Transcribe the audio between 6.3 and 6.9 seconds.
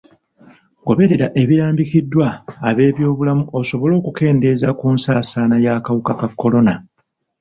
kolona.